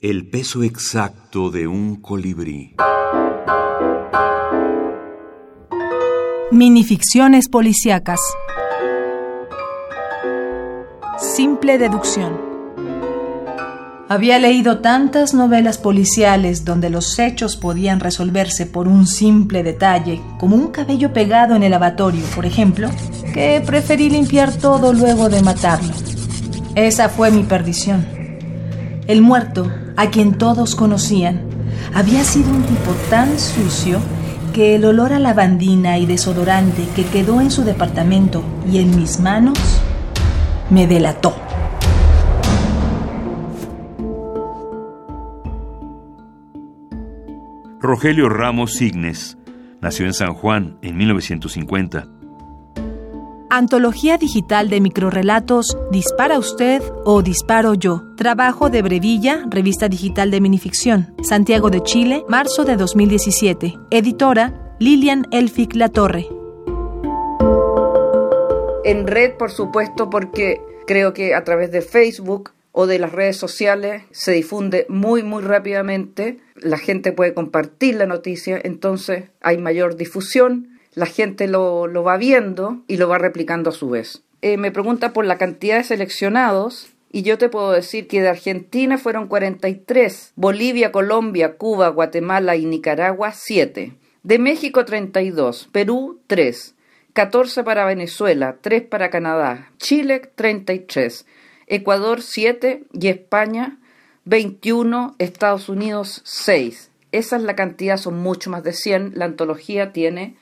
El 0.00 0.30
peso 0.30 0.62
exacto 0.62 1.50
de 1.50 1.66
un 1.66 1.96
colibrí. 1.96 2.76
Minificciones 6.52 7.48
policíacas. 7.48 8.20
Simple 11.18 11.78
deducción. 11.78 12.40
Había 14.08 14.38
leído 14.38 14.78
tantas 14.78 15.34
novelas 15.34 15.78
policiales 15.78 16.64
donde 16.64 16.90
los 16.90 17.18
hechos 17.18 17.56
podían 17.56 17.98
resolverse 17.98 18.66
por 18.66 18.86
un 18.86 19.04
simple 19.04 19.64
detalle, 19.64 20.20
como 20.38 20.54
un 20.54 20.68
cabello 20.68 21.12
pegado 21.12 21.56
en 21.56 21.64
el 21.64 21.72
lavatorio, 21.72 22.22
por 22.36 22.46
ejemplo, 22.46 22.88
que 23.34 23.60
preferí 23.66 24.10
limpiar 24.10 24.52
todo 24.52 24.92
luego 24.92 25.28
de 25.28 25.42
matarlo. 25.42 25.92
Esa 26.76 27.08
fue 27.08 27.32
mi 27.32 27.42
perdición. 27.42 28.06
El 29.08 29.22
muerto 29.22 29.68
a 29.98 30.10
quien 30.10 30.38
todos 30.38 30.76
conocían, 30.76 31.40
había 31.92 32.22
sido 32.22 32.50
un 32.50 32.62
tipo 32.62 32.92
tan 33.10 33.36
sucio 33.36 33.98
que 34.54 34.76
el 34.76 34.84
olor 34.84 35.12
a 35.12 35.18
lavandina 35.18 35.98
y 35.98 36.06
desodorante 36.06 36.86
que 36.94 37.04
quedó 37.04 37.40
en 37.40 37.50
su 37.50 37.64
departamento 37.64 38.44
y 38.70 38.78
en 38.78 38.96
mis 38.96 39.18
manos 39.18 39.58
me 40.70 40.86
delató. 40.86 41.34
Rogelio 47.80 48.28
Ramos 48.28 48.74
Signes 48.74 49.36
nació 49.80 50.06
en 50.06 50.14
San 50.14 50.32
Juan 50.32 50.78
en 50.80 50.96
1950 50.96 52.17
Antología 53.50 54.18
digital 54.18 54.68
de 54.68 54.82
microrelatos 54.82 55.78
Dispara 55.90 56.38
usted 56.38 56.82
o 57.06 57.22
Disparo 57.22 57.72
yo. 57.72 58.04
Trabajo 58.14 58.68
de 58.68 58.82
Brevilla, 58.82 59.46
revista 59.48 59.88
digital 59.88 60.30
de 60.30 60.42
minificción. 60.42 61.14
Santiago 61.22 61.70
de 61.70 61.82
Chile, 61.82 62.24
marzo 62.28 62.66
de 62.66 62.76
2017. 62.76 63.78
Editora 63.90 64.76
Lilian 64.78 65.26
Elfic 65.30 65.74
Latorre. 65.76 66.28
En 68.84 69.06
red, 69.06 69.38
por 69.38 69.50
supuesto, 69.50 70.10
porque 70.10 70.60
creo 70.86 71.14
que 71.14 71.34
a 71.34 71.42
través 71.42 71.72
de 71.72 71.80
Facebook 71.80 72.50
o 72.72 72.86
de 72.86 72.98
las 72.98 73.12
redes 73.12 73.38
sociales 73.38 74.02
se 74.10 74.32
difunde 74.32 74.84
muy, 74.90 75.22
muy 75.22 75.42
rápidamente. 75.42 76.38
La 76.54 76.76
gente 76.76 77.12
puede 77.12 77.32
compartir 77.32 77.94
la 77.94 78.04
noticia, 78.04 78.60
entonces 78.62 79.30
hay 79.40 79.56
mayor 79.56 79.96
difusión 79.96 80.77
la 80.98 81.06
gente 81.06 81.46
lo, 81.46 81.90
va 82.02 82.16
viendo 82.16 82.82
y 82.88 82.96
lo 82.96 83.08
va 83.08 83.18
replicando 83.18 83.70
a 83.70 83.72
su 83.72 83.88
vez. 83.88 84.22
Eh, 84.42 84.56
me 84.56 84.72
pregunta 84.72 85.12
por 85.12 85.24
la 85.24 85.38
cantidad 85.38 85.76
de 85.76 85.84
seleccionados 85.84 86.88
y 87.12 87.22
yo 87.22 87.38
te 87.38 87.48
puedo 87.48 87.70
decir 87.70 88.08
que 88.08 88.20
de 88.20 88.28
Argentina 88.28 88.98
fueron 88.98 89.28
43, 89.28 90.32
Bolivia, 90.34 90.90
Colombia, 90.90 91.56
Cuba, 91.56 91.88
Guatemala 91.88 92.56
y 92.56 92.66
Nicaragua 92.66 93.30
7, 93.32 93.94
de 94.24 94.38
México 94.40 94.84
32, 94.84 95.68
Perú 95.70 96.18
3, 96.26 96.74
14 97.12 97.62
para 97.62 97.84
Venezuela, 97.84 98.56
3 98.60 98.82
para 98.82 99.08
Canadá, 99.08 99.70
Chile 99.78 100.20
33, 100.34 101.26
Ecuador 101.68 102.22
7 102.22 102.82
y 102.92 103.06
España 103.06 103.78
21, 104.24 105.14
Estados 105.20 105.68
Unidos 105.68 106.22
6. 106.24 106.90
Esa 107.12 107.36
es 107.36 107.42
la 107.42 107.54
cantidad, 107.54 107.96
son 107.98 108.18
mucho 108.18 108.50
más 108.50 108.64
de 108.64 108.72
100. 108.72 109.12
La 109.14 109.26
antología 109.26 109.92
tiene 109.92 110.36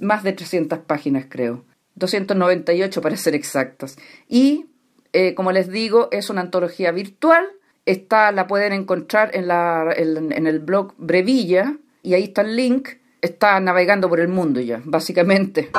más 0.00 0.22
de 0.22 0.32
300 0.32 0.80
páginas, 0.80 1.26
creo. 1.28 1.64
298 1.96 3.02
para 3.02 3.16
ser 3.16 3.34
exactas. 3.34 3.98
Y, 4.28 4.66
eh, 5.12 5.34
como 5.34 5.52
les 5.52 5.70
digo, 5.70 6.08
es 6.12 6.30
una 6.30 6.42
antología 6.42 6.92
virtual. 6.92 7.44
Está, 7.86 8.32
la 8.32 8.46
pueden 8.46 8.72
encontrar 8.72 9.30
en, 9.34 9.48
la, 9.48 9.92
en, 9.96 10.46
el 10.46 10.60
blog 10.60 10.94
Brevilla 10.98 11.76
y 12.02 12.14
ahí 12.14 12.24
está 12.24 12.42
el 12.42 12.56
link. 12.56 12.88
Está 13.20 13.58
navegando 13.60 14.08
por 14.08 14.20
el 14.20 14.28
mundo 14.28 14.60
ya, 14.60 14.80
básicamente. 14.84 15.70